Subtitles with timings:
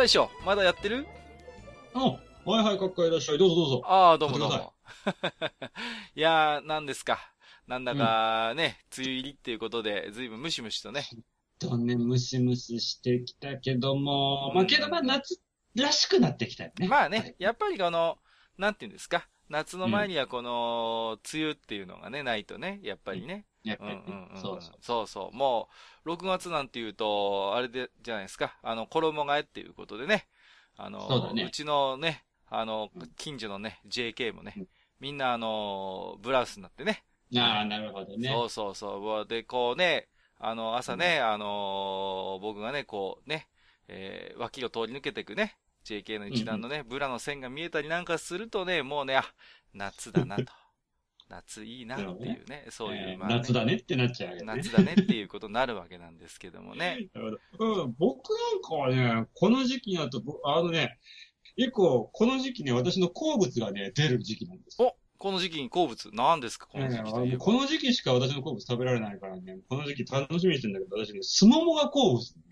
[0.00, 1.06] 大将、まだやってる？
[1.92, 1.98] あ、
[2.46, 3.38] はいはい、かっこいらっしゃい。
[3.38, 3.82] どうぞどうぞ。
[3.84, 4.72] ああ、どうもどう買も。
[6.16, 7.18] いやー、なんですか。
[7.66, 11.06] なんだかね、梅雨入りっていうことで、ずいぶんムシムシとね。
[11.58, 15.38] とね、ムシムシしてきたけども、まあけどまあ夏
[15.74, 16.88] らしくなってきたよね。
[16.88, 18.16] まあね、やっぱりこの、
[18.56, 19.28] なんていうんですか。
[19.50, 23.44] 夏の前にはこの、梅雨っていうのがね、ないとね、やっぱりね。
[23.64, 24.40] やっぱりねうんうんうん。
[24.40, 24.76] そうそう。
[24.80, 25.36] そうそう。
[25.36, 25.68] も
[26.04, 28.56] う、6月なんていうと、あれで、じゃないですか。
[28.62, 30.28] あの、衣替えっていうことでね。
[30.76, 37.04] あの、そうだねちのね、あのうん、近所のね、JK もねうん、みんなあの、ブラウスになってね。
[37.36, 38.30] ああ、なるほどね。
[38.30, 39.26] そうそうそう。
[39.26, 40.08] で、こうね、
[40.38, 43.48] あの、朝ね、あのー僕がね、こうね、
[43.88, 49.24] えー脇を通り抜けていくね、JK の一段のね、ブラの線が見えたりなんかするとね、もうね、あ、
[49.74, 50.52] 夏だなと。
[51.30, 54.42] 夏いいなっていうね、そういう、えーまあね夏だねってなっちゃうよね。
[54.44, 57.08] 夏だねっていうことになるわけなんですけどもね。
[57.14, 57.84] なるほど。
[57.84, 60.98] うん、僕なんかはね、この時期になると、ぼあのね、
[61.56, 64.88] 結構、この時期ね、私の好物がね、出る時期なんですよ。
[64.88, 67.38] おこの時期に好物、何ですかこの時期えば。
[67.38, 72.50] この時期しか私の好物食べられないからね、この時期楽しみにしてるんだけど、私ね、すももが好物、ね。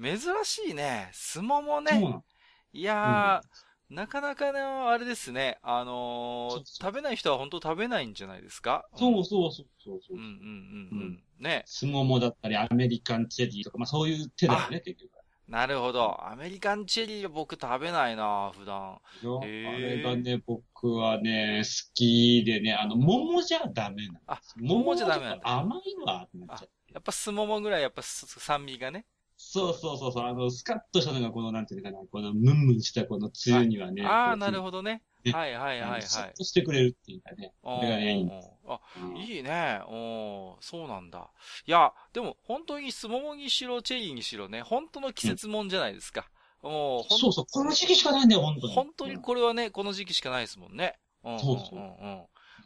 [0.00, 1.08] 珍しいね。
[1.12, 1.92] すももね。
[1.92, 2.24] そうなの。
[2.72, 5.58] いやー、なかなかね、あれですね。
[5.62, 8.84] あのーそうそう食べない人は本当食べないんじゃないですか？
[8.96, 10.20] そうそうそうそうそうう。
[10.20, 11.22] んうんうんうん。
[11.38, 11.62] ね。
[11.66, 15.10] すももだったり、アメリカンチェリーとか、まあそういう手だよね、結局。
[15.46, 16.26] なるほど。
[16.26, 18.94] アメリカンチェリーは僕食べないな普段。
[18.94, 18.98] あ
[19.44, 24.24] へーれがね、僕はね、好きでね、あの、桃じゃダメなんです。
[24.26, 26.68] あ桃じゃダメなんだ桃はちょっと甘いわ、ってなっちゃう。
[26.94, 29.04] やっぱすももぐらいやっぱす酸味がね。
[29.36, 34.04] そうそうそうそう、あの、スカッとしたのがこの、なんていうのかな、このムンムンしたこのつゆにはね。
[34.04, 34.62] ああ、なるど。
[34.62, 35.02] ほどね。
[35.24, 36.02] ねはいはいはいはい。
[36.02, 37.52] スッとしてくれるっていうかね。
[37.62, 38.50] これがね、いいんです。
[38.66, 39.80] あ、うんいいね。
[39.88, 41.30] おーそうなんだ。
[41.66, 46.28] いや、でも本当にスモモにしろ、チェリーにしろね、本当の季節もんじゃないですか。
[46.62, 48.74] もう、ほんそうそう、この時期しかないんだよ、本当に。
[48.74, 50.98] 本当にこれはね、この時期しかないですもんね。
[51.24, 52.24] うんそうそううんうんうん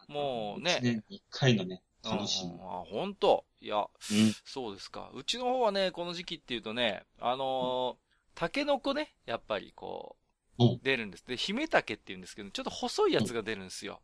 [0.08, 1.82] もうね一年に一回のね、
[2.16, 4.32] 楽しみあ、本当いや、うん。
[4.44, 5.10] そうですか。
[5.14, 10.16] うちの方はね、この時期っていうとね、あのータケノコね、やっぱりこ
[10.58, 11.24] ううん、出るんです。
[11.26, 14.00] で、姫タケって言うんですけど、ちょっと細いやつが出るんですよ。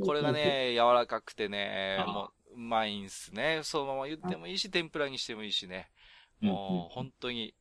[0.00, 3.60] これが、ね、柔らかくてね、もう、うまいんすね。
[3.64, 5.90] そのまま言ってもいいし、天ぷらにしてもいいしね。
[6.40, 7.54] もう、本当に。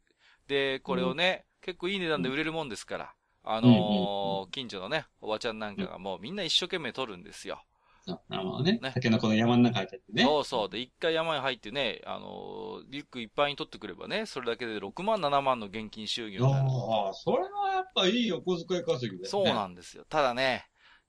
[0.47, 3.13] で、これをね、結構いい値段で売れるもんですから、
[3.43, 7.63] あのー近所のね、おばちゃんなんかがもうみんな一生懸命取るんですよ。
[8.07, 8.91] そうなるほどねね。
[8.93, 10.23] タケノコの山の中入っちゃってね。
[10.23, 10.69] そうそう。
[10.69, 16.69] で、一回山に入ってね、あのーリュックいっぱいに取ってくればね、それだけで6万、7万の現金収入になる。
[16.69, 19.25] ああ、それはやっぱいいお小遣い稼ぎだよね。
[19.29, 20.05] そうなんですよ。
[20.07, 20.65] ただね、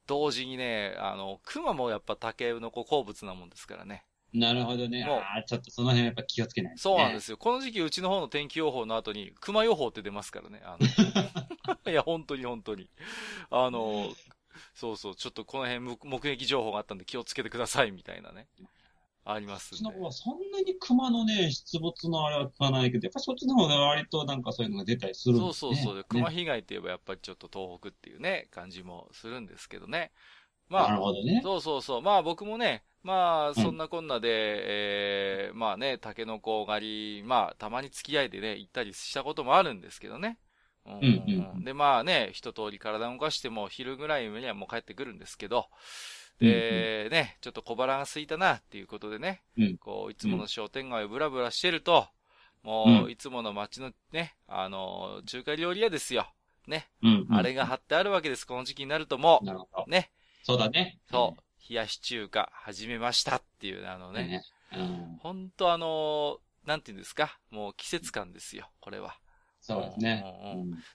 [0.07, 4.05] 同時にね、あの、熊もやっぱ竹の子好物なもんですからね。
[4.33, 5.05] なるほどね。
[5.05, 6.81] もうああ、ちょっとその辺やっぱ気をつけないとね。
[6.83, 7.37] そうなんですよ。
[7.39, 10.61] この時期うちの方の天気予報の後に、熊予報って出ますからね。
[10.65, 10.87] あの
[11.91, 12.91] いや、本当に本当に。
[13.51, 14.11] あの、
[14.75, 18.49] そうそう、ちょっとこの辺目目撃情報があったんで気をつけてくださいみたいなね。
[19.31, 25.77] ありますんでそそんなに熊のね、出没のあれは聞かないけど、やっぱそっちの方が割となんかそういうのが出たりするんそうですね。
[25.77, 25.97] そうそう。
[25.97, 30.13] ね熊被害って言えばやっぱりちょっと東北っていうね、感じもするんですけどね。
[30.71, 31.41] なまあ、るほどね。
[31.43, 32.03] そうそうそう。
[32.03, 40.39] まあ僕もね、まあそんなこんなで、えー、まあね、タケノコ狩り、まあたまに付き合いでね、行ったりしたこともあるんですけどね。
[41.01, 45.67] うんうんうんうんで、まあね、一通り体を動かしても昼ぐらいにはもう帰ってくるんですけど、
[46.41, 52.07] で、ね、ちょっと小腹が空いたなっていうことでね、うんこう、いつもの商店街をブラブラしてると、
[52.63, 56.29] もうう、いつもの街のね、あの、中華料理屋ですよ。
[56.67, 57.35] ね、うん、うん。
[57.35, 59.43] あれが貼ってあるわけです、この時期になるとも
[59.87, 59.91] う。。
[59.91, 60.11] ね、
[60.43, 60.99] そうだね。
[61.11, 64.45] そう、冷やし中華始めましたっていうね、あのね、ね。
[64.77, 65.19] うん。
[65.21, 69.17] ほんとあの、なんて言うんですか、もう季節感ですよ、これは。
[69.75, 70.25] そうですね。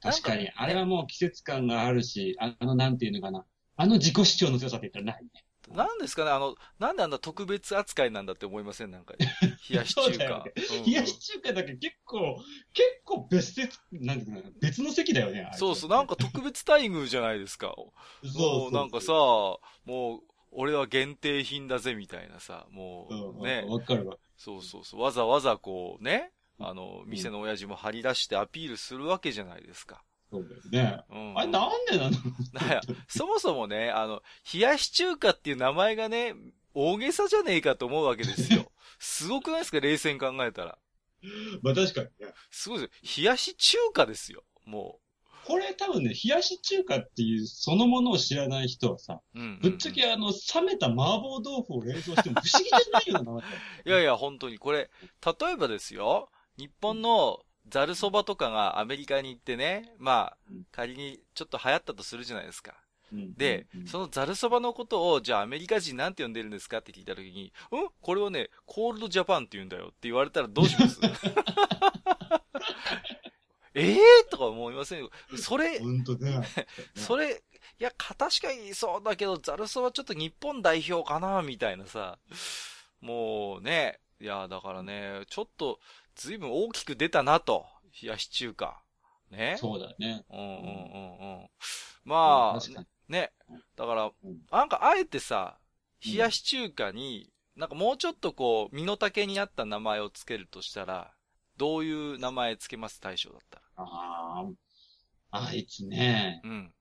[0.01, 0.49] 確かに。
[0.55, 3.45] あれはもう季節感があるし、あの、なんていうのかな。
[3.75, 5.29] あの自己主張の強さって言ったらないね。
[5.69, 8.91] なんですかね、あの、なんであんな特別扱いなんだって思いません？
[8.91, 9.13] なんか、
[9.69, 10.45] 冷やし中華。
[10.85, 12.43] 冷やし中華だけ結構、
[12.73, 15.41] 結構別で、なんていうのかな、別の席だよね。
[15.41, 17.73] あれそうそう、なんか特別待遇じゃないですか。
[18.35, 20.21] もうなんかさ、もう、
[20.51, 24.17] 俺は限定品だぜみたいなさ、もうんうね、わかるわ。
[24.37, 30.03] そうそうそう、わざわざこうね、あの、店の親父も張り出してアピールするわけじゃないですか。
[30.31, 31.03] そうだよね。
[31.09, 31.38] うん。
[31.38, 32.17] あれなんでなの
[33.07, 34.21] そもそもね、あの、
[34.53, 36.35] 冷やし中華っていう名前がね、
[36.73, 38.71] 大げさじゃねえかと思うわけですよ。
[39.00, 39.79] すごくないですか？
[39.79, 40.77] 冷静に考えたら。
[41.61, 42.33] まあ確かにね。
[42.50, 43.23] すごいですよ。
[43.25, 44.44] 冷やし中華ですよ。
[44.65, 44.99] も
[45.45, 49.39] これ多分ね、冷やし中華っていうそのものを知らない人はさ、う。
[49.39, 49.59] うん、うん。
[49.61, 53.44] ぶっちゃけあの、冷めた麻婆豆腐を冷凍しても不思議じゃないような
[53.85, 54.57] いやいや、本当に。
[54.57, 54.89] これ、
[55.41, 62.73] 例えばですよ、日本のザルそばとかがアメリカに行ってね、まあうん、仮にちょっと流行ったとするじゃないですか。
[63.11, 67.89] うんでうん、そのザルそばのことを、じゃあアメリカ人なんて呼んでるんですかって聞いたときに、うん？
[68.01, 71.00] これはね、コールドジャパンって言うんだよって言われたらどうします？
[73.75, 75.11] え えー、とか思いませんよ。
[75.38, 75.79] それ。
[76.95, 77.44] それ、
[77.79, 82.17] いや、か確かにそうだけど、ザルそばちょっと日本代表かな、みたいなさ。
[82.99, 85.79] もうね、いや、だからね、ちょっと、
[86.15, 87.65] ずいぶん大きく出たなと。
[88.01, 88.81] 冷やし中華。
[89.30, 89.57] ね。
[89.60, 90.25] そうだね。
[90.30, 91.50] うんうんうんうん。
[92.06, 92.60] まあ、
[93.07, 93.31] ね。
[93.75, 95.57] だからうん、なんかあえてさ、
[96.06, 101.13] 冷やし中華に、なんかもうちょっとこう、身の丈に合った名前をつけるとしたら、
[101.57, 103.00] どういう名前つけます？
[103.00, 103.63] 大将だったら。
[103.77, 104.45] あ
[105.31, 106.42] あ、あいつね。
[106.44, 106.74] うん。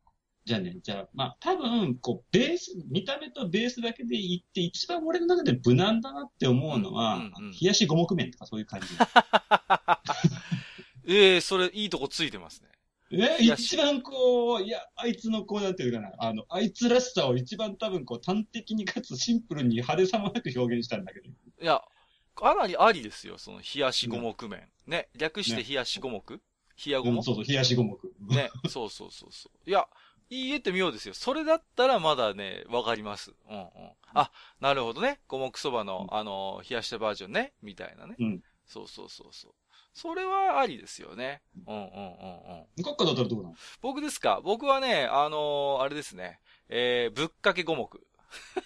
[0.45, 8.87] じゃあね、じゃあ、まあ、多分、こう、ベース、見た目とベースだけで言って、一番俺の中で無難だなって思うのは、うんうんうん冷やし五目麺とかそういう感じ。
[11.07, 12.69] ええそれいいとこついてますね。
[13.13, 21.29] え冷やし一番こう、いや、あいつのこう、なんていうかな、あの、あいつらしさを一番多分こう、端的にかつシンプルに派手さもなく表現したんだけど。
[21.29, 21.33] い
[21.65, 21.83] や、
[22.35, 24.69] かなりありですよ、その冷やし五目麺。
[24.87, 25.09] ね。
[25.17, 26.21] 略して冷やし五目？
[26.87, 27.19] 冷や五目？
[27.19, 27.91] うんそうそう、冷やし五目。
[28.35, 28.51] ね。
[28.69, 29.71] そうそうそうそう。
[29.71, 29.87] いや、
[30.47, 31.15] 言えてみようですよ。
[31.15, 33.33] それだったらまだね、わかります。
[33.49, 33.67] うんうん。
[34.15, 34.31] あ、
[34.61, 35.21] なるほどね。
[35.29, 37.53] 五目そばの、あの、冷やしたバージョンね。
[37.63, 38.17] みたいなね。
[38.19, 38.43] うん。
[38.67, 39.53] そうそうそうそう。
[39.95, 41.43] それはありですよね。
[41.67, 42.83] うんうんうんうん。
[42.85, 43.55] カッカだったらどうなの？
[43.83, 44.41] 僕ですか？
[44.43, 46.41] 僕はね、あのーあれですね。
[46.69, 47.89] えー、ぶっかけ五目。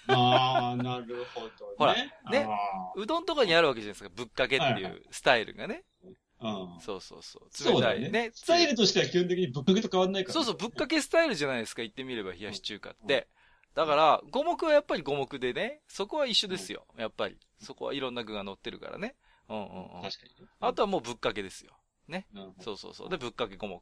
[0.09, 1.53] ああ、なるほどね。
[1.77, 2.13] ほらね
[2.49, 4.11] あうどんとかにあるわけじゃないですか。
[4.15, 5.83] ぶっかけってはいはいいうスタイルがね。
[6.05, 6.11] ー
[6.41, 6.81] うん。
[6.81, 7.49] そうそうそう。
[7.51, 8.31] そうだ冷たいよね。
[8.35, 10.35] スタイルとしては基本的にぶっかけと変わんないから。
[10.35, 13.29] そうそう、ぶっかけスタイルじゃないですか、言ってみれば冷やし中華って。
[13.75, 16.87] だから、五目はやっぱり五目でね、そこは一緒ですよ。
[16.99, 17.39] やっぱり。
[17.59, 19.15] そこはいろんな具が乗ってるからね。
[19.49, 20.03] うんうんうん。
[20.03, 20.51] 確かにね。
[20.61, 21.77] あとはもうぶっかけですよ。
[22.09, 23.09] うんそうそうそう。
[23.11, 23.81] で、ぶっかけ五目。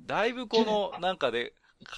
[0.00, 1.56] だいぶこの、なんかで、か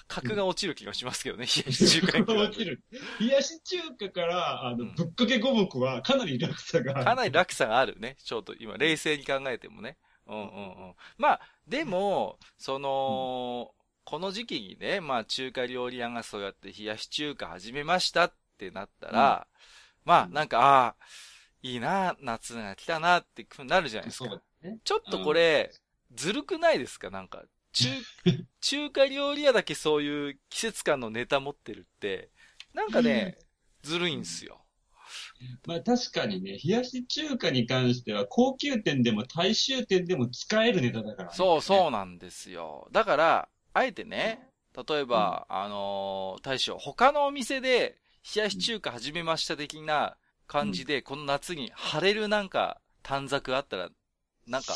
[0.08, 2.82] 格が落ちる気がしますけどね、冷やし中華に落ちる。
[3.20, 7.04] 冷やし中華から、あの、うんぶっかけ五目はかなり落差がある。
[7.04, 8.16] かなり落差があるね。
[8.22, 9.96] ちょっと今、冷静に考えてもね。
[10.26, 10.46] うんうんう
[10.90, 10.94] ん。
[11.18, 13.74] まあ、でも、その、
[14.04, 19.46] この時期にね、まあ中華料理屋がそうやって冷やし中華始めましたってなったら、
[20.04, 20.96] まあなんか、ああ、
[21.62, 24.24] いいな、夏が来たなってなるじゃないですか。
[24.30, 24.78] そうだね。
[24.82, 25.72] ちょっとこれ、
[26.14, 27.10] ずるくないですか？
[27.10, 27.88] なんか、中、
[28.60, 32.30] 中華料理屋だけそういう季節感のネタ持ってるって、
[32.74, 33.38] なんかね、
[33.82, 34.64] ずるいんすよ。
[35.66, 41.34] まあ確かにね、冷やし中華に関しては高級店でも大衆店でも使えるネタだから、ね。
[41.34, 42.88] そうそうなんですよ。
[42.92, 44.48] だから、あえてね、
[44.88, 47.98] 例えば、あのー大将、他のお店で
[48.34, 53.90] 冷やし中華始めました的な感じで、この夏に晴れるなんか短冊あったら、
[54.46, 54.74] なんか、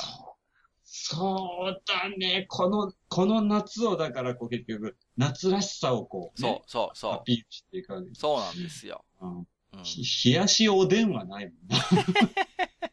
[0.88, 2.46] そうだね。
[2.48, 8.08] この、この夏をだからこう結局、夏らしさをこう、ね、そうそうアそピールしていくわけう。
[8.08, 8.20] です。
[8.20, 9.04] そうなんですよ。
[9.20, 11.76] うんうん、ひ冷やしおでんはないもんな。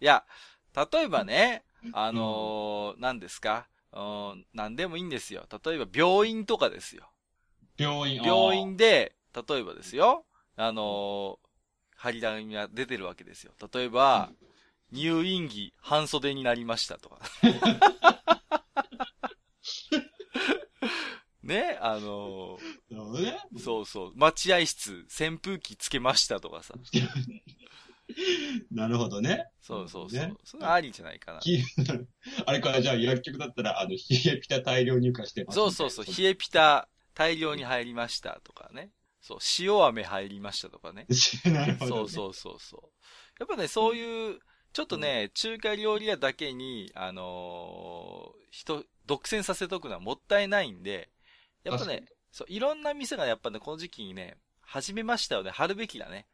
[0.00, 0.24] いや、
[0.92, 3.68] 例えばね、あのー何ですか？
[3.92, 4.00] う
[4.36, 5.46] ん、何でもいいんですよ。
[5.64, 7.10] 例えば病院とかですよ。
[7.76, 8.22] 病院。
[8.22, 9.14] 病院で、
[9.48, 10.24] 例えばですよ、
[10.56, 11.44] あのー
[11.96, 13.52] 張り紙が出てるわけですよ。
[13.72, 14.30] 例えば、
[14.92, 17.20] 入院着半袖になりましたとか。
[21.42, 22.96] ね、あのあー。
[22.96, 23.38] なるほどね。
[23.54, 26.74] ーそうそう、待合室扇風機つけましたとかさ。
[28.70, 29.46] なるほどね。
[29.60, 30.20] そうそうそう。
[30.20, 31.40] ねそれありじゃないかな。
[31.40, 31.62] き
[32.46, 35.56] あれからじゃあ薬局だったら、あの、冷えピタ大量入荷してます。
[35.56, 38.90] そうそうそう、冷えピタ大量に入りましたとかね。
[39.20, 41.06] そう、塩飴入りましたとかね。
[41.46, 41.48] え。
[41.50, 41.90] なるほど、ね。
[41.90, 42.90] そうそうそうそう。
[43.40, 44.38] やっぱね、そういう、
[44.74, 51.10] ちょっとね、中華料理屋だけに、あのー人、独占させとくのはもったいないんで、
[51.62, 56.26] やっぱねそう、いろんな店がやっぱね、この時期にね、始めましたよね、貼るべきだね。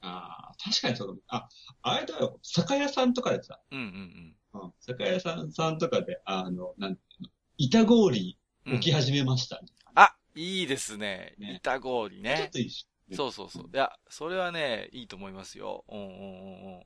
[0.00, 1.20] ああ、確かにそうだね。
[1.26, 1.48] あ、
[1.82, 8.72] あれだよ、酒屋さんとかでさ、うんうんうん、酒屋さんさんとかで、あの、なんていうの、板氷うん。
[8.72, 9.60] うん置き始めました、
[9.96, 11.34] あ、いいですね。
[11.38, 12.50] ね板氷ちょっね。
[12.52, 12.86] といいし。
[13.14, 13.70] そうそうそう。
[13.72, 15.84] いや、それはね、いいと思いますよ。
[15.88, 16.82] うんうんうんうん。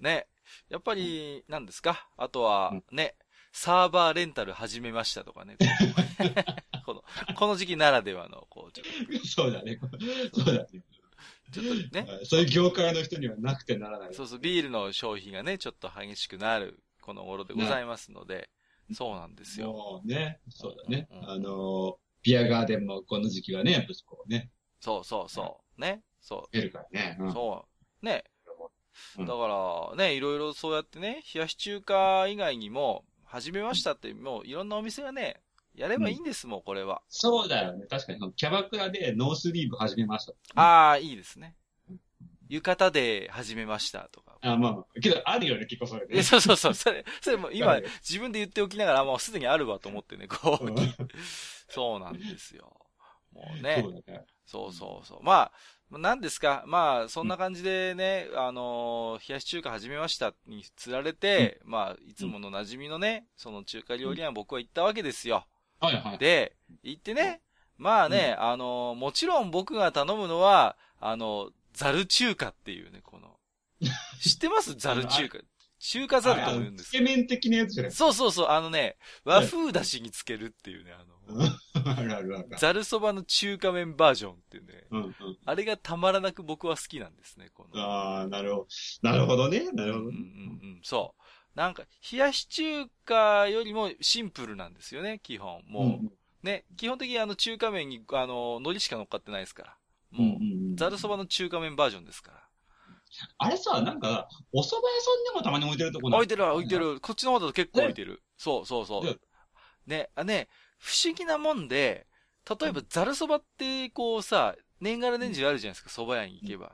[0.00, 0.26] ね。
[0.68, 2.08] やっぱり、何ですか？
[2.16, 3.14] あとはうん、ね、
[3.52, 5.56] サーバーレンタル始めましたとかね。
[6.86, 7.04] この、
[7.36, 9.78] この時期ならではの、こう、ちょっそうだね。
[10.34, 10.82] そうだね。
[11.52, 14.14] と、ちょっとね、そういう業界の人にはなくてならない。
[14.14, 18.50] そうそう、ビールの消費がね、ちょっと激しくなる、この頃でございますので、
[18.92, 19.72] そうなんですよ。
[19.72, 21.22] もうね、そうだねうんう。
[21.22, 25.80] んあの、ビアガーデンもこの時期はね、やっぱりこうね、そうそうそう。
[25.80, 26.02] ね。
[26.20, 27.16] そ出るからね。
[27.20, 27.26] うう。
[27.28, 27.66] んそ
[28.02, 28.04] う。
[28.06, 28.24] ね。
[29.18, 35.40] うんだから、ね、いろいろそうやってね、冷やし中華以外にも、始めましたって、もういろんなお店がね、
[35.74, 37.00] やればいいんですもん、これは。
[37.08, 37.86] そうだよね。
[37.86, 40.32] 確かに、キャバクラでノースリーブ始めました。
[40.60, 41.54] ああ、いいですね。
[42.48, 44.36] 浴衣で始めましたとか。
[44.42, 45.00] あ、まあまあ。
[45.00, 46.22] けど、あるよね、結構それえ、ね。
[46.24, 46.74] そうそうそう。
[46.74, 50.66] それ、それも 今はい、自分で言っておきながら、もうすでにあるわと思ってね、こう。
[50.66, 50.76] うん
[51.70, 52.76] そうなんですよ。
[53.32, 53.84] もうそね。
[53.86, 54.26] うだね。
[54.50, 55.22] そうそうそう。
[55.22, 55.50] ま
[55.92, 56.64] あ、何ですか？
[56.66, 65.46] まあ、そんな感じでね、あのー冷やし中華始めましたに釣られて、まあ、いつもの馴染みのね、その中華料理屋僕は行ったわけですよ。
[65.80, 66.18] はいはい。
[66.18, 67.40] で、行ってね、
[67.78, 73.38] まあね、あのーもちろん僕が頼むのは、あの、ザル中華っていうね、この、
[74.20, 74.74] 知ってます？
[74.74, 75.38] ザル中華。
[75.82, 77.92] 中華ザルとも言うんですつけ麺的なやつじゃない。
[77.92, 81.42] そうそうそう、あのね、和風だしにつけるっていうね、あの、
[81.96, 82.48] あるあるある。
[82.58, 85.14] ザルそばの中華麺バージョンっていうね、うんうん。
[85.44, 87.80] あれがたまらなく僕は好きなんですね、この。
[87.80, 88.66] ああ、なるほど。
[89.02, 89.70] なるほどね。
[89.72, 90.20] なるほどうんうんうんう
[90.78, 91.22] ん、そう。
[91.54, 95.62] なんか、冷やし中華よりもシンプルなんですよね、基本。
[95.66, 99.76] もう、うんね、基本的にあの中華麺に、あの、海苔しか乗っかってないですから。
[100.12, 102.50] うんもう、うんざるそばの中華麺バージョンですから。
[103.38, 106.94] あれさ、なんか、お蕎麦屋さんでもたまに置いてるとこ置いてるわ、置いてる。
[106.94, 107.00] る。
[107.00, 108.22] こっちの方だと結構置いてる。
[108.36, 109.20] そうそうそねう。
[109.86, 110.48] ね、あね、
[110.80, 112.06] 不思議なもんで、
[112.48, 116.72] 例えばざるそばってこうさ、年がら年中あるじゃないですか、蕎麦屋に行けば。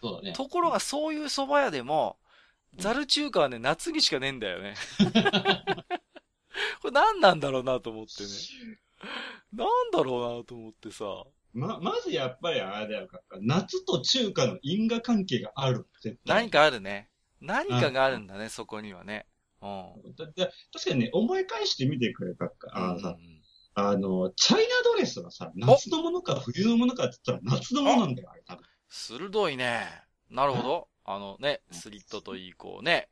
[0.00, 0.32] そうだね。
[0.32, 2.16] ところがそういう蕎麦屋でも、
[2.76, 4.74] ざる中華はね、夏にしかねえんだよね。
[6.80, 8.28] これ何なんだろうなと思ってね。
[9.52, 11.24] なんだろうなと思ってさ。
[11.52, 13.08] ま、まずやっぱりあれだよ、
[13.40, 15.88] 夏と中華の因果関係がある。
[16.00, 17.10] 絶対何かあるね。
[17.40, 19.26] 何かがあるんだね、そこにはね。
[19.60, 20.14] うん。
[20.14, 22.68] だだ確かにね、思い返してみてくれたか。
[22.72, 23.37] あうん
[23.80, 28.64] あの、チャイナドレスはさ、夏のものか冬のものかって言ったら夏のものなんだよ、あれ多分。
[28.88, 29.86] 鋭いね。
[30.30, 30.88] なるほど。
[31.04, 33.08] あのね、スリットといい、こうね。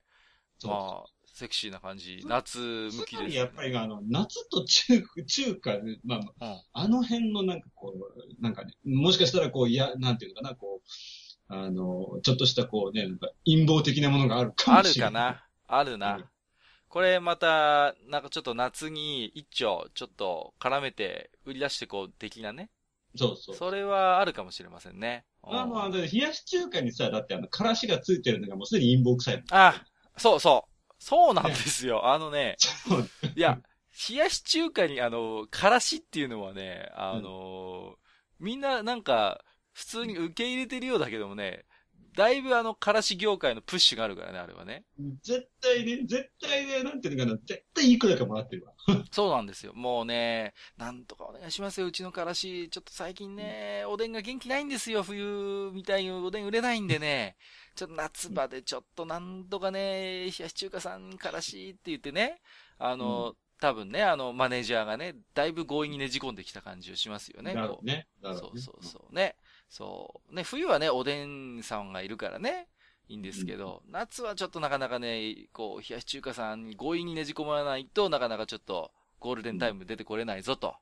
[0.58, 2.24] そうまあ、セクシーな感じ。
[2.26, 3.34] 夏向きです、ね。
[3.34, 6.62] やっぱりあの、夏と中中華で、まあ、うん。
[6.72, 15.12] あの辺のなんかこう、なんかね、もしかしたらこう、いや、なんていうのかな、こう、あの、ちょっとしたこうね、なんか陰謀的なものがあるかあるもしれない。
[15.12, 15.46] かな。
[15.68, 16.30] あるうんな。
[16.96, 22.70] これまた、なんかちょっと夏に一丁、ちょっと絡めて、売り出してこう、的なね。
[23.14, 23.54] そうそう。
[23.54, 25.26] それはあるかもしれませんね。
[25.42, 29.44] まあまあ、うんだって冷やし中華にさ、だってあの、からしがついてるのがもうすでに陰謀臭いもん。
[29.50, 29.84] あ、
[30.16, 30.94] そうそう。
[30.98, 32.08] そうなんですよ。
[32.08, 32.56] あのね、
[33.36, 33.58] いや、
[34.08, 37.96] 冷やし中華にあの、からしっていうのはね、あの、
[38.40, 41.66] みんななんか、普通に受け入れてるようだけどもね、
[42.16, 44.84] だいぶあの、からし業界のプッシュがあるからね、あれはね。
[45.22, 48.72] 絶対ね、絶対ね、なんていうのかな、絶対いくらかもらってるわ。
[49.12, 49.74] そうなんですよ。
[49.74, 52.70] もうね、なんとかお願いしますよ、うちのからし。
[52.70, 57.36] ちょっと最近ね、おでんが元気ないんですよ、冬みたいにおでん売れないんでね。
[57.74, 62.40] ちょっと夏場でちょっとなんとかね、冷やし中華さんからしって言ってね、
[62.78, 67.62] あの、多分ね、あの、マネージャーがね、だいぶ強引にねじ込んできた感じをしますよね、こう。
[67.62, 68.06] だろうね。
[68.22, 69.14] だろねそうそうそう。
[69.14, 69.36] ね。
[69.68, 70.34] そう。
[70.34, 72.68] ね、冬はね、おでんさんがいるからね、
[73.08, 80.74] いいんですけど、夏はちょっとなかなかね、こう、冷やし中華さんに強引にねじ込まないとなかなかちょっと、ゴールデンタイム出てこれないぞと。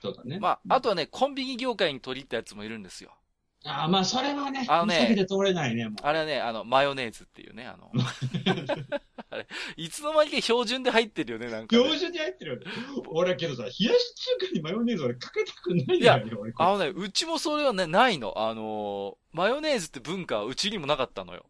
[0.00, 0.38] そうだね。
[0.38, 3.12] まあ、あとはね、コンビニ業界に取り入ったやつもいるんですよ。
[3.64, 5.94] ああ、まあ、それはね、あのね避けて通れないね、もう。
[6.02, 7.90] あれはね、あの、マヨネーズっていうね、あの、
[9.30, 11.82] あれ、いつの間にか標準で入ってるよね、なんか、ね。
[11.82, 12.64] 標準に入ってるよね。
[13.08, 13.80] 俺けどさ、冷やし
[14.38, 16.52] 中華にマヨネーズ俺かけたくないんだよね、俺。
[16.56, 18.32] あのね、うちもそれはね、ないの。
[18.36, 21.46] あのーマヨネーズって文化はうちにもなかったのよ。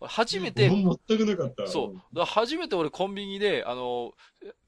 [0.00, 1.66] 初めて、俺全くなかった。
[1.68, 2.20] そう。
[2.24, 4.12] 初めて俺コンビニで、あの、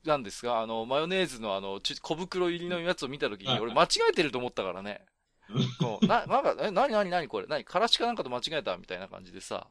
[0.05, 5.05] なんですか、あの、マヨネーズのあの、ち小袋入りのやつを見たときに、はい俺間違えてると思ったからね。
[5.81, 9.69] こうな、なんか、え、なになになにこれ何からしかなんかと間違えたみたいな感じでさ。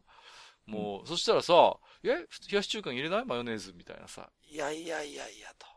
[0.66, 3.26] もう、そしたらさ、え冷やし中華に入れない？
[3.26, 4.30] マヨネーズみたいなさ。
[4.50, 5.68] いやいやいやいやと。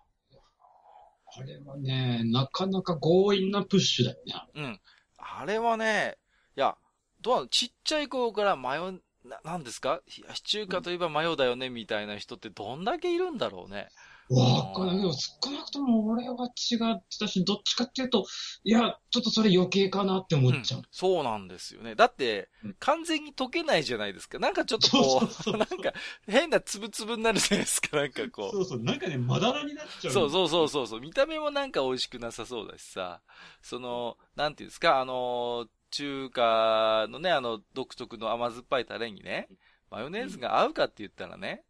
[1.38, 4.34] あれはね、なかなか強引なプッシュだよね。
[4.54, 4.80] うん。
[5.18, 6.18] あれはね、
[6.56, 6.76] いや、
[7.20, 7.48] どうなの？
[7.48, 8.92] ちっちゃい頃からマヨ、
[9.24, 10.02] な、なんですか？
[10.06, 13.88] 冷やし中華といえばマヨだよねみたいな人ってどんだけいるんだろうね。
[14.28, 18.26] わかんないけど、少なくとも俺は違ってたし、どっちかっていうと、
[18.64, 20.80] いや、ちょっとそれ余計かなって思っちゃう。
[20.80, 21.94] うんそうなんですよね。
[21.94, 24.38] だってうん、完全に溶けないじゃないですか。
[24.38, 25.92] なんかちょっとそうこそうそうう、なんか
[26.26, 27.96] 変なつぶつぶになるじゃないですか。
[27.96, 28.50] なんかこう。
[28.50, 30.12] そうそう、なんかね、まだらになっちゃう。
[30.12, 31.00] そうそうそうそうそう。
[31.00, 33.20] 見た目もなんか美味しくなさそうだしさ。
[33.62, 39.48] その、なんていうんですか、あの、中華のね、あの、独特の甘酸っぱいタレにね、
[39.90, 41.64] マヨネーズが合うかって言ったらね、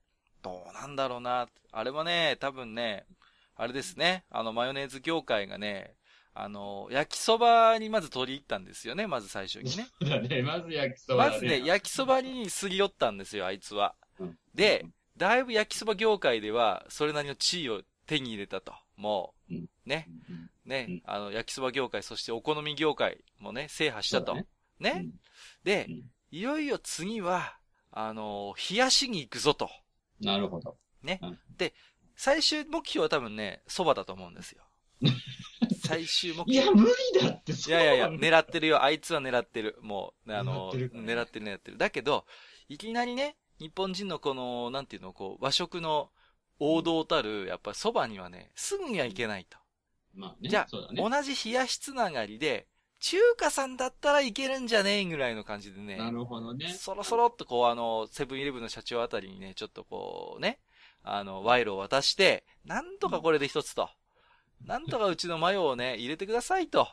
[0.47, 1.49] どうなんだろうな。
[1.73, 3.05] あれはね、多分ね、
[3.57, 5.95] あれですね、あの、マヨネーズ業界がね、
[6.35, 9.89] あの、焼きそばにまず取り入ったんですよね、まず最初にね。
[10.01, 11.35] そうだね、まず焼きそばだね。
[11.35, 13.97] まずね、焼きそばにすり寄ったんですよ、あいつは。
[14.21, 14.39] うん。
[14.55, 14.87] で、
[15.17, 18.73] だいぶ焼きそば業界では、それなりの地位を手に入れたと。
[18.97, 19.67] もう、うん。
[19.85, 20.51] ね、うん。
[20.65, 21.03] ね、うん。
[21.07, 24.37] あの、焼きそば業界、そしてお好み業界もね、制覇したと。
[24.79, 25.07] ね。
[25.65, 26.03] でう、ん。
[26.31, 27.59] いよいよ次は、
[27.91, 29.71] あの、冷やしに行くぞと。
[30.21, 30.77] なるほど。
[32.17, 34.65] 最終目標は多分ね、蕎麦だと思うんですよ。
[35.87, 36.53] 最終目標。
[36.53, 38.17] いや、無理だって、いやいやいや、ね。
[38.17, 38.83] 狙ってるよ。
[38.83, 39.79] あいつは狙ってる。
[39.83, 41.77] もう、あの、狙ってるね狙ってる狙ってる。
[41.77, 42.25] だけど、
[42.69, 46.11] いきなりね、日本人のこの、なんていうの、こう、和食の
[46.59, 49.59] 王道たる、やっぱ蕎麦にはね、すぐにはいけないと。
[50.15, 51.09] まあね、じゃあ、ね。
[51.09, 52.67] 同じ冷やしつながりで、
[52.99, 55.97] 中華さんだったらいけるんじゃねえぐらいの感じでね。
[55.97, 56.69] なるほどね。
[56.69, 60.61] そろそろっとこう、あの、セブンイレブンの社長あたりにね、ちょっとこう、ね、
[61.03, 63.89] あの、賄賂を渡して、なんとかこれで一つと。
[64.65, 66.89] なんとかうちのマヨをね、入れてくださいと。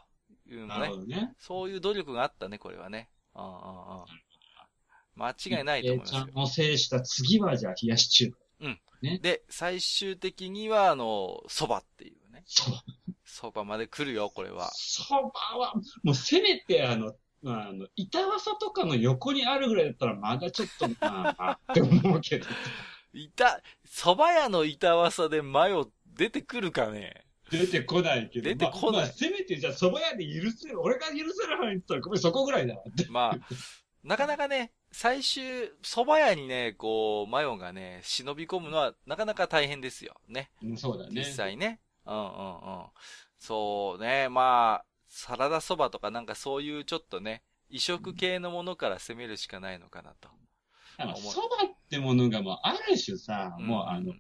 [0.46, 0.98] いうのねなるほ。
[0.98, 1.34] どね。
[1.40, 3.10] そういう努力があったね、これはね。
[3.36, 4.06] うんうんうん。
[5.16, 6.44] 間違いないと思いますよちゃん。
[6.44, 8.38] を制した次は、じゃあ、冷やし中華。
[9.22, 12.44] で、最終的には、あの、蕎麦っていうね。
[12.46, 12.82] そ蕎麦
[13.66, 14.72] まで来るよ、これは。
[14.74, 15.74] そばは、
[16.04, 22.46] もうせめて、あの、まあ、あの、板わさとかの横にあるぐらいだったら、まだちょっと、まあまあ、って思うけど。
[23.14, 27.26] いた、蕎麦屋の板わさでマヨ出てくるかね？
[27.52, 28.50] 出てこないけど。
[28.50, 33.06] 出てこないまあまあせめて、じゃあ、蕎麦屋で許せる、俺が許せる範囲って言ったら、ごめん、そこぐらいだわって。
[33.10, 33.40] まあ、
[34.04, 35.44] なかなかね、最終、
[35.84, 40.16] 蕎麦屋にね、こう、マヨがね、忍び込むのは、なかなか大変ですよ。
[40.28, 40.50] ね。
[40.64, 41.12] うんそうだね。
[41.14, 41.80] 実際ね。
[42.06, 42.86] うんうんうん。
[43.44, 50.30] そうね、まあ、サラダそばとかなんかそういうちょっとね、異色系のものから攻めるしかないのかなと。
[50.98, 54.14] まあ思う蕎麦ってものがもう、ある種さ、んもう、あの、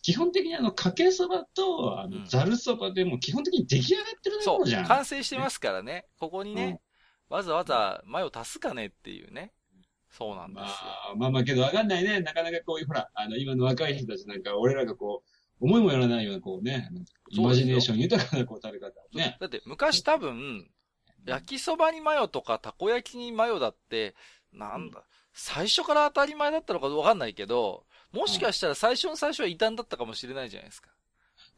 [0.00, 6.06] 基本的にあの、かけそばと、あの、うんざるそばでもう基本的に出来上がってるもそうのじゃん。、完成してますからね。
[6.18, 6.80] ここにね、
[7.28, 9.52] わざわざマヨ足すかねっていうね。
[10.08, 10.66] そうなんですよ。
[10.66, 12.20] まあ、まあまあけどわかんないね。
[12.20, 16.90] なかなかこういう、ほら、あの、今の若い人たちなんか、俺らがこう、思いもよらないような、こうね、
[17.30, 19.36] イマジネーション豊かなこう食べ方をね。
[19.40, 20.68] だって昔多分、
[21.26, 24.14] 焼きそばにマヨとかたこ焼きにマヨだって、
[24.52, 30.90] なんだ、最初から当たり前だったのかわかんないけど、もしかしたら最初の最初は異端だったかもしれないじゃないですか。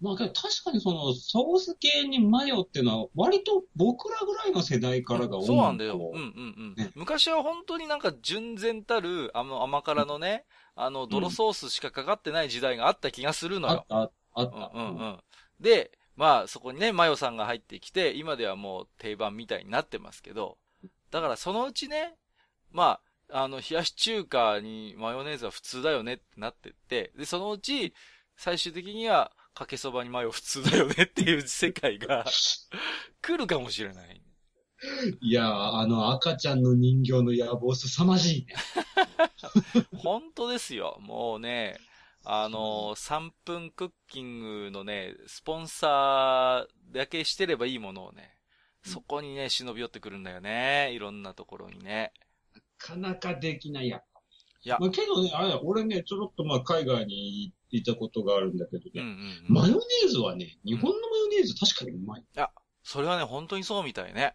[0.01, 0.31] まあ確
[0.65, 5.47] かにその、ソース系にマヨっていうのは、割と僕らぐらいの世代からが多い。
[5.47, 5.97] そうなんだよ。
[5.97, 6.75] うんうんうん。
[6.77, 10.45] ね昔は本当になんか純然たる、あの甘辛のね、
[10.81, 13.85] あの泥ソースしかかかってない時代があった気がするのよ。
[13.89, 14.71] あった、ああっうんた。
[14.75, 15.19] うんうん。
[15.61, 20.57] で、まあそこにね、マヨさんが入ってきて、今ではもう定番みたいになってますけど、
[21.11, 22.15] だからそのうちね、
[22.71, 27.95] まあ、あの、冷やし中華にマヨネーズは普通だよねってなってって、で、そのうち、
[28.37, 32.25] 最終的には、かけそばにマヨ普通だよねっていう世界が
[33.21, 34.23] 来るかもしれない。
[35.21, 38.55] いやー、あの赤ちゃんの人形の野望凄まじいね。
[39.99, 40.99] 本当ですよ。
[41.01, 41.79] もうね、
[42.25, 48.37] あの3分クッキングのね、スポンサーだけしてればいいものをね、
[48.85, 50.93] そこにね、忍び寄ってくるんだよね。
[50.93, 52.13] いろんなところにね。
[52.55, 54.01] なかなかできないや。
[54.65, 59.17] いやまあ、けどね、あれだ俺ね、ちょろっとまあ海外に行ったことがあるんだけどうんうね、ん、
[59.49, 59.55] うん。
[59.55, 62.25] マヨネーズはね、日本のマヨネーズ確かにうまい。
[62.85, 64.35] それはね、本当にそうみたいね。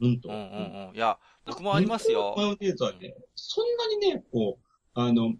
[0.00, 0.28] うんと。
[0.28, 0.96] うんうんうん。
[0.96, 2.44] いや、僕もありますよマ。
[2.44, 5.34] ヨネーズはね、そんなにね、こう、あの、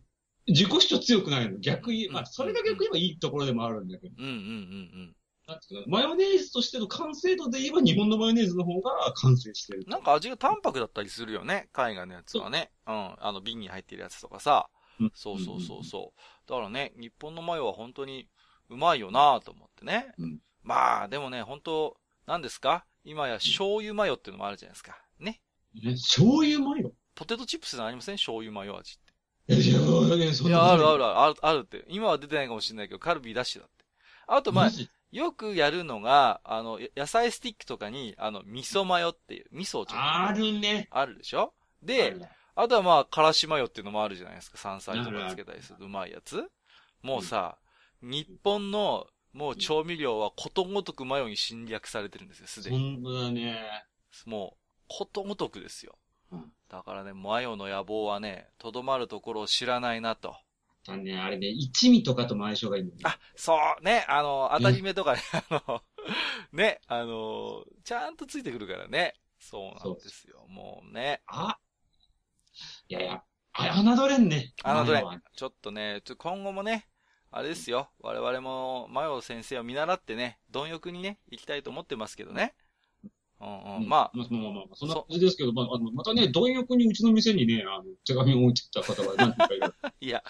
[0.46, 1.58] 自己主張強くないの。
[1.58, 5.16] 逆に、まあ、それが逆に言えばいいところでもあるんだけど、うんうんうん
[5.48, 9.92] なんていうかなマヨネーズとしての完成度で言えば日本のマヨネーズの方が完成してるうん。。
[9.92, 11.68] なんか味が淡白だったりするよね。
[11.72, 12.72] 海外のやつはね。
[12.86, 13.14] うん。
[13.20, 14.68] あの、瓶に入ってるやつとかさ。
[14.98, 16.50] うんそうそうそうそう。
[16.50, 18.28] だからね、日本のマヨは本当に
[18.70, 20.12] うまいよなと思ってね。
[20.18, 22.84] うんまあ、でもね、本当何ですか？
[23.06, 24.98] 今や醤油マヨっていうのもあるじゃないですか。
[25.20, 25.40] ね。
[25.74, 26.92] ね、醤油マヨ？
[27.14, 28.16] ポテトチップスありません？
[28.16, 28.98] 醤油マヨ味っ
[29.48, 29.80] いや、いや、
[30.16, 30.98] いや、いや、あるある。
[30.98, 31.84] るある、あるって。
[31.88, 33.84] 今は出てないかもしれないけど、カルビーダッシュだって。
[34.26, 34.70] あと、まあ
[35.12, 40.02] よくやるのが、あの、や野菜スティックとかに、あの、味噌マヨっていう、味噌をちょっと。
[40.02, 40.88] あるね。
[40.90, 41.54] あるでしょ？
[41.54, 44.58] あでる、ねあとはまあ、からしマヨっていうのもあるじゃないですか。
[44.58, 46.42] 山菜とかつけたりするうまいやつ。
[47.02, 47.58] もうさ、
[48.02, 52.94] 日本のもう調味料はことごとくマヨに侵略されてるんですよ、すでに。
[52.94, 53.58] 本当だね。
[54.24, 55.98] もう、ことごとくですよ。
[56.32, 60.34] うんだからね、マヨの野望はね、とどまるところを知らないなと。
[60.84, 63.02] だね、あれね、一味とかとも相性がいいんだよね。
[63.04, 65.20] あ、そう、ね、あの、当たり目とかね、
[65.50, 65.82] あの、
[66.52, 69.14] ね、あの、ちゃんとついてくるからね。
[69.38, 70.46] そうなんですよ。
[70.48, 71.22] もうね。
[71.26, 71.58] あ
[72.88, 73.22] いやいや、
[73.52, 74.54] あ、侮れんね。
[74.64, 76.88] 侮れんちょっとね、ちょ今後もね、
[77.36, 77.90] あれですよ。
[78.00, 82.54] 我々も、マヨ先生を見習ってね、貪欲にね、行きたいと思ってますけどね。
[83.42, 83.76] うんうん。
[83.76, 89.74] うんまあ、まあまあまあまあ、そんなそ感じですけど、まあ、あの、またね、貪欲にうちの店にね、あの、手紙を置いてた方が何人かいる。
[90.00, 90.24] いや、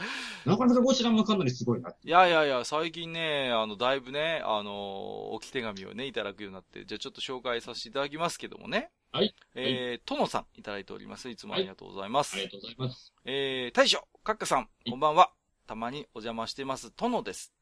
[0.46, 1.90] なかなかこちらもかなりすごいな。
[1.90, 8.90] いやいやいや、最近ね、あの、だいぶね、あの、置き手紙をね、いただくようになって、じゃあちょっと紹介させていただきますけどもね。
[9.12, 9.32] はい。
[9.54, 11.30] えー、とのさんいただいております。
[11.30, 12.34] いつもありがとうございます。
[12.34, 13.14] ありがとうございます。
[13.24, 15.35] えー、大将、かっかさん、こんばんは。
[15.66, 17.52] たまにお邪魔してます、とのです。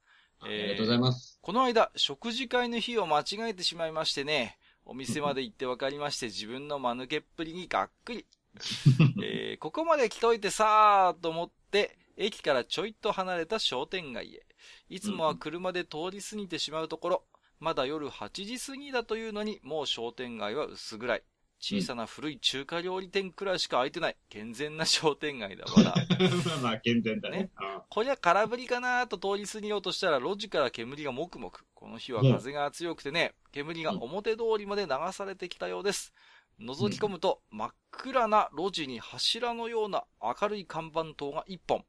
[0.41, 1.39] ありがとうございます。
[1.41, 8.27] この間、食事会の日を間違えてしまいましてね、お店まで行って分かりまして、自分の間抜けっぷりにがっくり。
[9.23, 14.47] えーここまで来といてさーと思って、駅からちょいと離れた商店街へ。
[14.89, 17.25] いつもは車で通り過ぎてしまうところ、
[17.61, 21.23] まだ夜8時過ぎだというのに、もう商店街は薄暗い。
[21.67, 24.17] 小さな古い中華料理店くらいしか開いてない。
[24.29, 25.95] 健全な商店街だわな。
[26.45, 27.51] まあまあ、健全だねね。
[27.59, 31.65] うんこりゃ空振りかなと通り過ぎようとしたら路地から煙がもくもく。
[31.73, 36.13] この日は風が強くてね、煙が表通りまで流されてきたようです。
[36.61, 41.87] 覗き込むと真っ暗な路地に柱のような明るい看板灯が一本。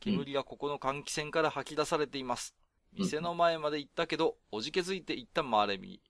[0.00, 2.56] 煙がここの換気扇から吐き出されています。
[2.56, 2.62] うん
[3.04, 6.02] 店の前まで行ったけど、おじけづいて一旦回れ右。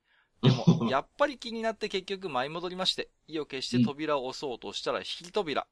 [0.42, 5.66] でも、 やっぱり気になって結局舞い戻りまして、意を決して扉を押そうとしたら引き扉。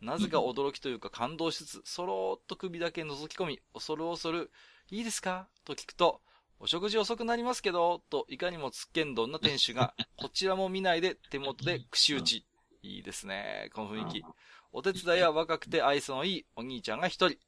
[0.00, 4.50] なぜか驚きというか感動しつつ、そろーっと首だけ覗き込み、恐る恐る、
[4.90, 5.48] いいですか？
[5.64, 6.20] と聞くと、
[6.60, 12.44] お食事遅くなりますけど、といかにもつっけんどんな店主が、 こちらも見ないで手元で串打ち。
[12.82, 14.24] いいですね、この雰囲気。
[14.72, 17.38] お手伝いは若くて愛想のいいお兄ちゃんが一人。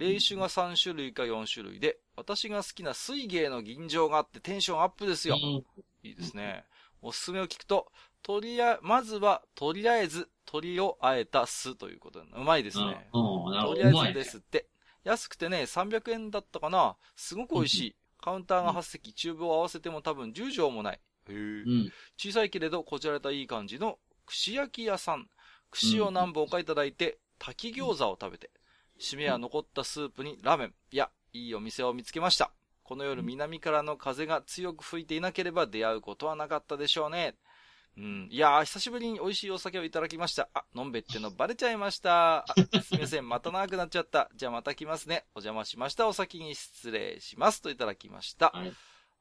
[0.00, 5.36] 霊酒が3種類か4種類で、私が好きな水芸の吟醸があってテンションアップですよ。
[5.36, 6.64] うんいいですね。
[7.02, 13.08] おすすめを聞くと、とりあえ、まずは、とりあえず、鶏をあえた酢ということで、うまいですね。
[13.12, 14.66] とりあえずですって。
[15.04, 16.96] 安くてね、300円だったかな。
[17.16, 17.96] すごく美味しい。
[18.18, 21.00] カウンターが8席、厨房を合わせても多分10畳もない。
[21.28, 21.92] へえうん。
[22.16, 25.28] 小さいけれど、こじられたいい感じの串焼き屋さん。
[25.70, 28.50] 串を何本かいただいて、炊き餃子を食べて、
[29.00, 30.74] 締めは残ったスープにラーメン。
[30.92, 32.52] いや、いいお店を見つけました。
[32.82, 37.36] この夜南からの風が強く吹いていなければ出会うことはなかったでしょうね。
[37.96, 38.28] うん。
[38.30, 40.48] いやー、久しぶりに美味しいお酒をいただきました。
[40.54, 42.38] あ、のんべってのバレちゃいました。
[42.40, 43.26] あ、すみません。
[43.28, 44.30] また長くなっちゃった。
[44.34, 45.24] じゃあまた来ますね。
[45.34, 46.06] お邪魔しました。
[46.06, 47.62] お先に失礼します。
[47.62, 48.50] といただきました。
[48.50, 48.72] はい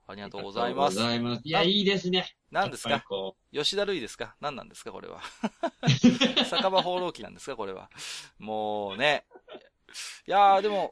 [0.07, 1.29] ありがとうございますありがとうご。
[1.29, 1.41] ざいます。
[1.47, 2.35] いや、いいですね。
[2.49, 3.03] 何ですか？
[3.53, 4.35] 吉田類ですか？
[4.41, 4.91] 何なんですか？
[4.91, 5.21] これは。
[6.49, 7.55] 酒場放浪記なんですか？
[7.55, 7.91] これは。
[8.39, 9.25] もうね。
[10.27, 10.91] いやーでも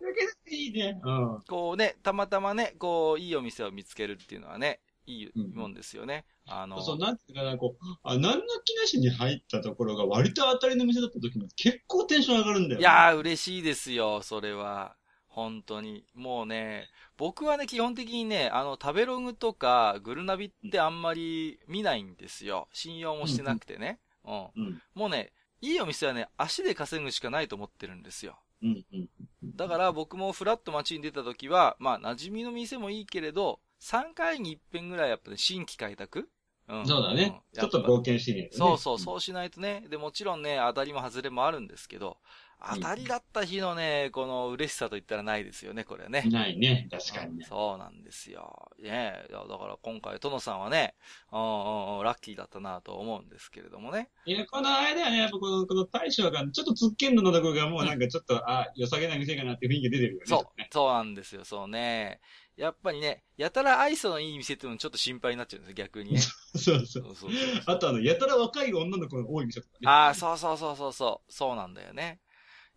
[0.50, 1.00] いいね。
[1.04, 1.42] うん。
[1.48, 6.26] こうね、たまたまね、こう、いいお店を見つけるっていうのはね、いいもんですよね。
[6.46, 14.96] あの、そう、なんていうかな、こう、あ、何の気なしに入ったところが割と当たりの店だった時に結構テンション上がるんだよ、いやー嬉しいですよ、それは。
[15.28, 16.04] 本当に。
[16.16, 22.68] もうね、僕はね、基本的にね、あの、食べログとか、グルナビってあんまり見ないんですよ。
[22.74, 24.00] 信用もしてなくてね。
[24.26, 24.48] うん。
[24.56, 24.82] うん。
[24.96, 25.32] もうね、
[25.62, 28.40] いいお店はね、足で稼ぐしかないと思ってるんですよ。
[28.62, 28.86] うん。
[28.94, 29.10] うん。
[29.56, 36.28] だから僕もフラッと街に出た時は、まあ、馴染みの店もいいけれど、3回に一遍ぐらいやっぱね、新規開拓？
[36.68, 36.86] うん。
[36.86, 37.26] そうだね。
[37.28, 38.50] んちょっと冒険してみる、ね。
[38.52, 39.86] そうそう、そうしないとね。
[39.90, 42.18] で、もちろんね、当たりも外れもあるんですけど、
[42.60, 46.32] 当たりだった日のね、この嬉しさと言ったらないですよね、これはねうん。。
[46.32, 46.88] ないね。
[46.90, 47.46] 確かにね。
[47.48, 48.72] そうなんですよ。
[48.80, 50.96] ねだから今回、トノさんはね、
[51.32, 54.10] うんうんうん、ラッキーだったなと思うんですけれどもね。
[54.26, 60.26] いや、この間はね、やっぱこの、この大将が、ちょっとつっけんどのところがもうなんかちょっと、あ、良さげな店かなっていう雰囲気出てるよね。
[60.26, 62.20] そうね、そうなんですよ、そうね。
[62.56, 66.22] やっぱりね、やたら愛想のいい店ってのもちょっと心配になっちゃうんですよ、逆にね。
[66.58, 66.86] そうそう。
[66.88, 67.32] そうそうそう
[67.68, 69.88] あとあの、やたら若い女の子が多い店とかね。
[69.88, 72.20] ああ、そうそうそうそうそう、そうなんだよね。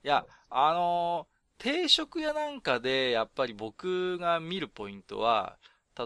[0.05, 5.59] いや、あのー定食屋なんかで、やっぱり僕が見るポイントは、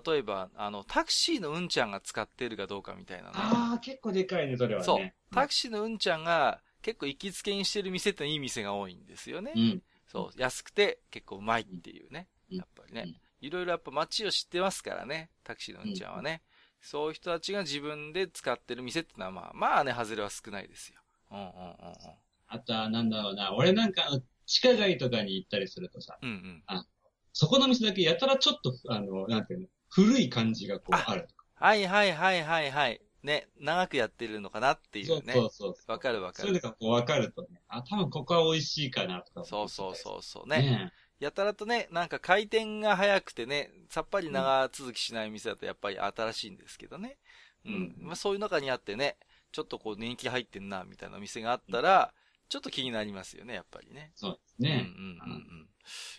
[0.05, 3.35] 例えば、あの、タクシーのうんちゃんが使ってるかどうかみたいなね。
[3.39, 4.87] ああ、結構でかいね、それはね。
[4.87, 4.97] そ
[5.31, 5.35] う。
[5.35, 9.53] タクシーのうんちゃんが結構行きつけにしてる店っていい店が多いんですよね。
[9.55, 9.83] うん。
[10.11, 10.41] そう。
[10.41, 12.27] 安くて結構うまいっていうね。
[12.51, 13.21] うんやっぱりね。
[13.41, 15.31] いろいろやっぱ街を知ってますからね。
[15.45, 16.43] タクシーのうんちゃんはね。
[16.81, 21.01] そういう人たちが自分で使ってる店ってのはまあ、まあね、外れは少ないですよ。
[21.31, 22.24] うんうんうんうん。
[22.55, 26.87] あとは、なんだろうな、俺なんか、あの地下街とかに行ったりするとさ、うんうん。
[27.33, 31.27] そこの店だけやたらちょっと、あの、なんていうの、古い感じがこうあある。
[31.55, 33.01] はいはいはいはいはい。
[33.23, 35.33] ね、長くやってるのかなっていそううね。
[35.33, 35.75] そうそう。
[35.91, 36.49] わかるわかる。
[36.49, 39.45] そういうのがこう分かるとね、あ、多分ここは美味しいかなとか。
[39.45, 40.59] そうそうそうそううね。
[40.59, 47.17] ねやたらとね、なんか回転が早くてね、さっぱり長続きしない店だとやっぱり新しいんですけどね。
[47.65, 47.73] うん。
[47.73, 49.17] うんまあそういう中にあってね、
[49.53, 52.13] ちょっとこう年季入ってんな、みたいな店があったら、
[52.49, 54.13] ちょっと気になりますよね、やっぱりね。
[54.15, 54.95] そうですうんうんね。
[54.97, 55.69] うんうん。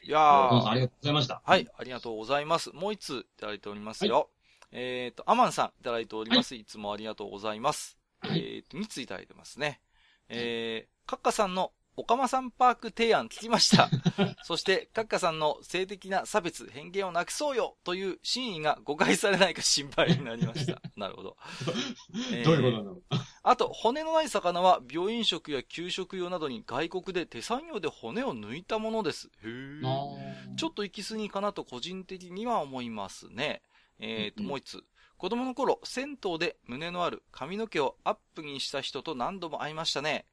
[0.04, 1.42] いどやー、ありがとうございました。
[1.44, 2.72] はい、ありがとうございます。
[2.74, 4.30] もう一ついただいておりますよ。
[4.72, 6.56] えっ、と、アマンさんいただいております。
[6.56, 7.98] い、つもありがとうございます。
[8.20, 9.82] はいえっ、と、2ついただいてますね。
[10.30, 13.90] えー、カッカさんのオカマさんパーク提案聞きました。
[14.44, 20.82] そして、カッカさんの性的な差別、偏見をなくそうよという真意が誤解されないか心配になりました。
[20.98, 21.38] なるほど。
[22.34, 23.02] えーどういうことなの
[23.44, 29.30] あと、骨のない魚は病院食や給食用などに外国で手作業で骨を抜いたものです。
[29.44, 30.56] へー。
[30.58, 33.62] ちょっと行き過ぎかなと個人的には思いますね。
[34.00, 34.84] えーと、うんうんもう一つ。
[35.18, 40.26] 子供の頃、銭湯で胸のある髪の毛をアップにした人と何度も会いましたね。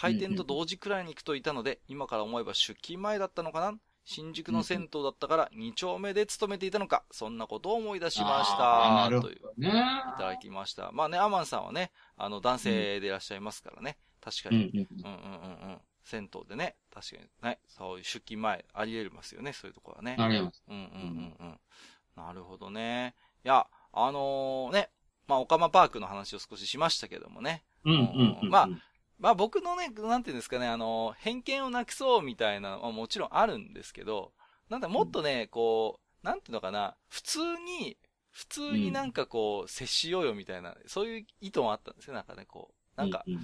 [0.00, 3.74] 開店と同時くらいに行くといたので、今から思えば出勤前だったのかな？
[4.04, 8.56] 新宿の銭湯だったから2丁目で勤めていたのか、そんなことを思い出しました。
[8.56, 9.68] なるほという、どね。
[9.68, 9.72] い
[10.18, 10.92] ただきました。
[10.92, 13.98] まあね、アマンさんはね、あの、男性でいらっしゃいますからね。
[14.22, 14.70] 確かに。
[14.72, 15.78] うんうんうんうん。
[16.04, 20.16] 銭湯でね、確かにね、そういう出勤前あり得ますよね、そういうところはね。
[20.16, 20.24] うん。
[20.24, 20.62] あります。
[20.68, 21.60] うんうんうんうん。
[22.16, 23.14] なるほどね。
[23.44, 24.88] いや、あのね、
[25.26, 27.62] まあ、オカマパークの話を少ししましたけどもね。
[27.84, 28.48] うんうんうん。
[28.48, 28.68] まあ
[29.18, 34.32] まあ僕のね、なんていうんですかね、あの、偏見をなくそうみたいなのはもちろんあるんですけど、
[34.68, 37.96] なんだ、もっとね、こう、なんていうのかな、普通に、
[38.30, 43.00] 普通になんかこう、接しようよみたいな、そういう意図もあったんですよ、なんかね、こう。
[43.00, 43.34] なんか、うう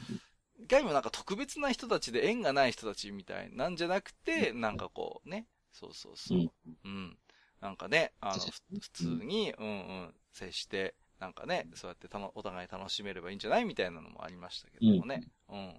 [0.63, 6.39] いかにもなんか特別な人たちで縁がない人たちみたいなんじゃなくて、なんかこうね、そうそうそう。
[6.39, 6.51] うん
[6.85, 7.19] うん。
[7.61, 8.43] なんかね、あの、
[8.81, 15.23] 普通に、うんうん、接して、なんかね、そうやってたのお互い楽しめればいいんじゃないみたいなのもありましたけどもね。
[15.49, 15.73] うんうんうんうん。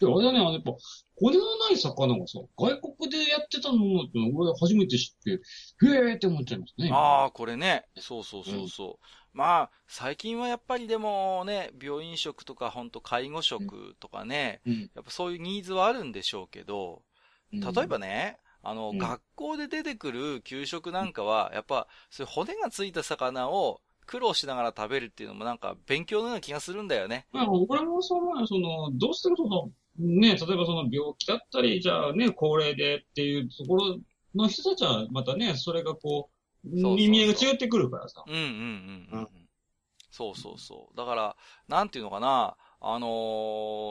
[0.00, 0.72] で、あれだね、あの、やっぱ、
[1.14, 6.90] 骨のない魚がさ、外国でやってたのって俺初めて知って、へーって思っちゃいますね。
[6.90, 7.84] ああ、これね。
[7.98, 9.06] そうそうそうそう。
[9.34, 14.90] まあ、最近はやっぱりでもね、病院食とか本当介護食とかね、うん。
[14.94, 17.02] やっぱそういうニーズはあるんでしょうけど、
[17.52, 27.26] 例えばね、ね、あの、うん学校で出てくる給食なんかは、やっぱ、そういう骨がついた魚を苦労しながら食べるっていうのもなんか勉強のような気がするんだよね。
[27.32, 33.98] まあ、俺もそう思うよその、どうしてもその、ね、例えばその病気だったり、じゃあね、高齢でっていうところ
[34.34, 36.30] の人たちは、またね、それがこ
[36.64, 38.24] う、そうそう耳合いが違ってくるからさ。
[38.26, 39.20] うんうんうんうん。
[39.20, 39.28] うん
[40.12, 40.96] そうそうそう。
[40.96, 41.36] だから、
[41.68, 43.06] なんていうのかな、あの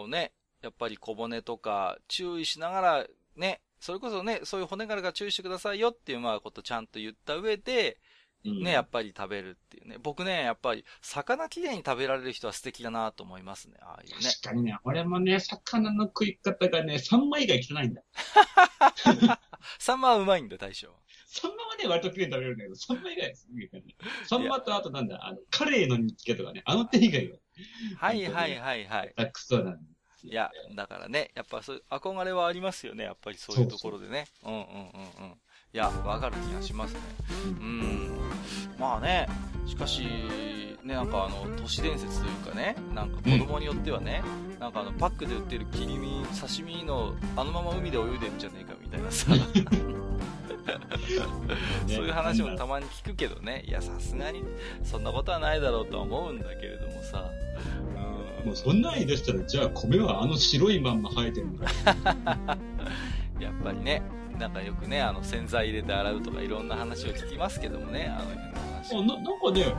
[0.06, 8.15] ーね、やっぱり小骨とか注意しながら、ね、それこそね、そういう骨から注意してくださいよっていう、まあ、ことちゃんと言った上で、うん
[8.46, 9.98] ね、やっぱり食べるっていうね。
[10.02, 13.78] 僕ね、やっぱり、魚きれいに食べられる人は素敵だなと思いますね。
[13.82, 14.16] ああいうね。
[14.24, 18.04] 確かにね、俺もね、魚の食い方がね、サンマ以外汚いんだ。
[19.80, 20.96] サンマはうまいんだ、大将。
[21.28, 23.96] サンマはね、割と綺麗に食べれるんだけど、サンマ以外はすげえ汚い。
[24.28, 27.38] サンマとあとなんだ、あの、カレーの煮付けとかね、あの手以外は、
[27.98, 29.14] はいはいはいはい。
[29.18, 29.80] 下手くそなんで
[30.18, 34.28] すよいや、だからね、やっぱそういう憧れはありますよね、やっぱりそういうところでね。
[34.44, 34.66] うんうんうんう
[35.34, 35.40] ん。
[35.74, 37.00] いや、わかる気がしますね。
[37.48, 38.25] うん。
[38.80, 39.28] まあね、
[39.66, 40.04] しかし、
[40.84, 44.24] ね、なんかあの、都市伝説というかね、なんか子供によってはね、
[44.60, 49.34] なんかあの、パックで売ってる切り身、刺身の、あのまま海で泳いでんじゃねえかみたいなさ、
[51.88, 54.44] そういう話もたまに聞くけどね、いや、さすがに、
[54.84, 57.30] そんなことはないだろうとは思うんだけれどもさ、
[58.44, 58.48] うん。
[58.48, 61.66] もうそんなん言い出したら、じゃあ米はあの白いまんま生えてるのか。
[63.40, 64.02] やっぱりね、
[64.38, 68.26] なんかよくね、あの洗剤入れて洗うとかいろんな話を聞きますけどもね、あの
[68.84, 68.96] 話。
[68.96, 69.76] あななんかね、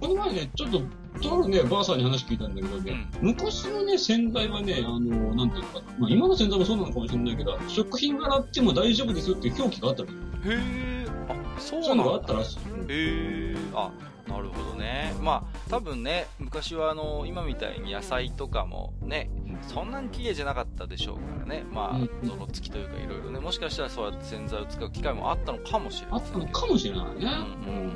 [0.00, 0.80] この前ね、ちょっと、
[1.20, 5.00] とあるね、ばあさんに話聞いたんだけどね、昔のね、洗剤はね、あの、
[5.34, 10.16] なんていうのかな、まあ今の洗剤もそうなのかもしれないけど、食品洗っても大丈夫ですよっていう表記があったのよ。
[10.44, 12.18] へえ、あ、そうそういうのがあ。
[12.18, 12.58] ったらしい。
[12.88, 13.90] へえ、あ、
[14.28, 15.14] なるほどね。
[15.20, 19.30] まあ、多分ね、昔はあの、今みたいに野菜とかもね、
[19.62, 21.64] そんなに綺麗じゃなかったでしょうからね。
[21.70, 26.38] まあうん、泥付きというかいろいろね、もしかしたらそうやって洗剤を使う機会もあったのかもしれあった。
[26.38, 27.30] のかもしれないね。
[27.66, 27.88] うんうんうん。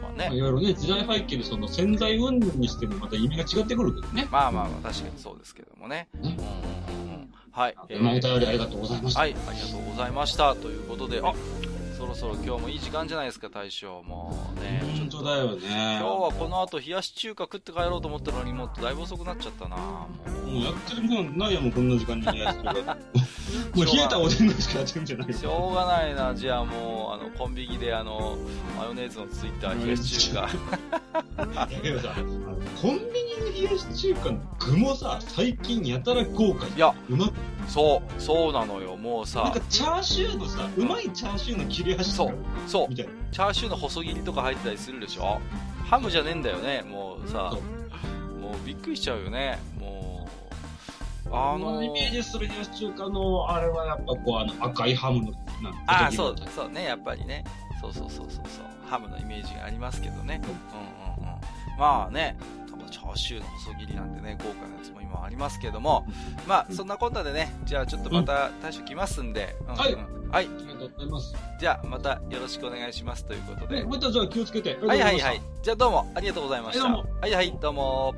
[0.00, 0.36] まあまあね。
[0.36, 4.28] いろいろね、時代背景でその洗剤云々にしてもまた意味が違ってくるけどね。
[4.30, 6.08] まあまあまあ、確かにそうですけどもね。
[6.20, 7.34] ねうんうん。
[7.50, 7.76] はい。
[7.88, 9.20] えーまあお便りありがとうございました。
[9.20, 10.54] はい、ありがとうございました。
[10.54, 11.32] ということで、あ、
[11.98, 14.04] そろそろ今日もいい時間じゃないですか、大将。
[14.04, 14.80] もうね。
[14.98, 15.98] 本当だよね。
[16.00, 20.08] 今日はこの後冷やし中華食って帰ろうと思ったのに、もうだいぶ遅くなっちゃったなも
[20.46, 20.46] う。
[20.46, 22.94] もうやってるもんないやもうこんな時間に冷や し中華。
[23.74, 26.34] もう冷えたおでんぐらいしかやってるんじゃないしょうがないな。
[26.36, 28.38] じゃあもう、あの、コンビニであの、
[28.78, 30.48] マヨネーズのついた冷やし中華。
[31.52, 32.14] だけどさ、
[32.80, 33.02] コンビ
[33.56, 37.28] ニの冷やし中華の具もさ、最近やたら豪華いや、うま
[37.68, 39.42] そう、そうなのよ、もうさ。
[39.44, 42.34] なんかチャーシューのさ、うまいチャーシューの切れ端そう、
[42.66, 42.94] そう。
[42.94, 45.38] チャーシューの細切りとか入ってたりするでしょ？
[45.84, 47.52] ハムじゃねえんだよね、もうさ。
[48.40, 50.26] もうびっくりしちゃうよね、も
[51.26, 51.28] う。
[51.30, 57.44] あのー、イメージする冷やし中華の、あれはやっぱこう、あの、赤いハムの、なんああ、そう、そうね、やっぱりね。
[57.82, 58.64] そうそうそうそうそう。
[58.88, 60.40] ハムのイメージがありますけどね。
[60.42, 61.78] うんうんうん。
[61.78, 62.36] まあね、
[62.88, 66.06] チャーシューの細切りなんてね、豪華なやつも今ありますけども、
[66.46, 69.94] まあ、そんなこんなでね、じゃあちょっとまた大将来ますんで、うん、はい。
[69.94, 70.04] はい。
[70.30, 71.34] ありがとうございます。
[71.58, 73.84] じゃあ、またよろしくお願いしますということで。
[73.84, 74.76] またじゃあ気をつけて。
[74.76, 75.40] はいはいはい。
[75.62, 76.84] じゃあどうもありがとうございました。
[76.84, 78.14] はいはい、どうも。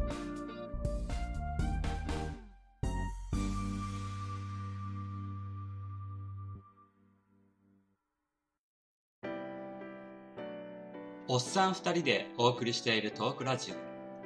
[11.32, 13.89] おっさん二人でお送りしているトークラジオ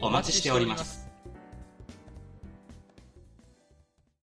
[0.00, 1.03] お待ちしております。